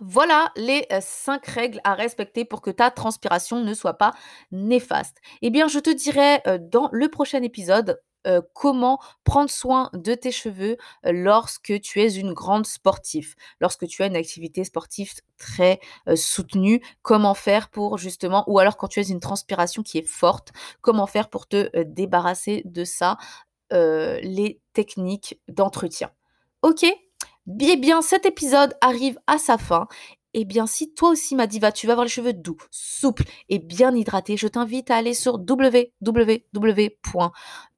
voilà 0.00 0.52
les 0.56 0.86
cinq 1.00 1.46
règles 1.46 1.80
à 1.84 1.94
respecter 1.94 2.44
pour 2.44 2.62
que 2.62 2.70
ta 2.70 2.90
transpiration 2.90 3.60
ne 3.60 3.74
soit 3.74 3.94
pas 3.94 4.12
néfaste. 4.50 5.18
Eh 5.42 5.50
bien, 5.50 5.68
je 5.68 5.78
te 5.78 5.90
dirai 5.90 6.42
dans 6.70 6.88
le 6.92 7.08
prochain 7.08 7.42
épisode 7.42 8.00
euh, 8.26 8.40
comment 8.54 8.98
prendre 9.24 9.50
soin 9.50 9.90
de 9.92 10.14
tes 10.14 10.32
cheveux 10.32 10.78
euh, 11.04 11.12
lorsque 11.12 11.78
tu 11.82 12.00
es 12.00 12.14
une 12.14 12.32
grande 12.32 12.66
sportive, 12.66 13.34
lorsque 13.60 13.86
tu 13.86 14.02
as 14.02 14.06
une 14.06 14.16
activité 14.16 14.64
sportive 14.64 15.12
très 15.36 15.78
euh, 16.08 16.16
soutenue, 16.16 16.82
comment 17.02 17.34
faire 17.34 17.68
pour 17.68 17.98
justement, 17.98 18.42
ou 18.46 18.58
alors 18.58 18.78
quand 18.78 18.88
tu 18.88 19.00
as 19.00 19.10
une 19.10 19.20
transpiration 19.20 19.82
qui 19.82 19.98
est 19.98 20.08
forte, 20.08 20.52
comment 20.80 21.06
faire 21.06 21.28
pour 21.28 21.46
te 21.46 21.82
débarrasser 21.82 22.62
de 22.64 22.84
ça, 22.84 23.18
les 23.70 24.60
techniques 24.72 25.40
d'entretien. 25.48 26.08
Ok? 26.62 26.86
Eh 27.60 27.76
bien, 27.76 28.02
cet 28.02 28.26
épisode 28.26 28.74
arrive 28.80 29.18
à 29.26 29.38
sa 29.38 29.58
fin 29.58 29.86
eh 30.36 30.44
bien, 30.44 30.66
si 30.66 30.92
toi 30.92 31.10
aussi, 31.10 31.36
ma 31.36 31.46
diva, 31.46 31.70
tu 31.70 31.86
vas 31.86 31.92
avoir 31.92 32.04
les 32.04 32.10
cheveux 32.10 32.32
doux, 32.32 32.56
souples 32.72 33.22
et 33.48 33.60
bien 33.60 33.94
hydratés, 33.94 34.36
je 34.36 34.48
t'invite 34.48 34.90
à 34.90 34.96
aller 34.96 35.14
sur 35.14 35.34
www 35.34 35.92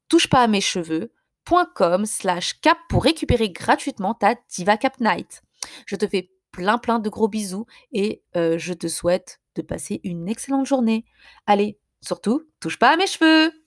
touche 0.08 0.28
pas 0.28 0.42
à 0.42 0.46
mes 0.46 0.60
cheveux.com 0.60 2.06
slash 2.06 2.60
cap 2.60 2.78
pour 2.88 3.04
récupérer 3.04 3.50
gratuitement 3.50 4.14
ta 4.14 4.34
Diva 4.48 4.76
Cap 4.76 5.00
Night. 5.00 5.42
Je 5.86 5.96
te 5.96 6.06
fais 6.06 6.30
plein 6.52 6.78
plein 6.78 6.98
de 6.98 7.08
gros 7.08 7.28
bisous 7.28 7.66
et 7.92 8.22
euh, 8.36 8.58
je 8.58 8.72
te 8.72 8.88
souhaite 8.88 9.40
de 9.56 9.62
passer 9.62 10.00
une 10.04 10.28
excellente 10.28 10.66
journée. 10.66 11.04
Allez, 11.46 11.78
surtout, 12.00 12.42
touche 12.60 12.78
pas 12.78 12.90
à 12.90 12.96
mes 12.96 13.06
cheveux. 13.06 13.65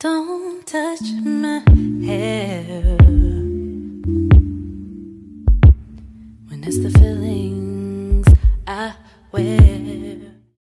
Don't 0.00 0.64
touch 0.64 1.00
my 1.24 1.58
hair 2.06 2.96
when 6.46 6.62
it's 6.64 6.78
the 6.78 6.90
feelings 6.96 8.28
I 8.64 8.94
wear. 9.32 9.77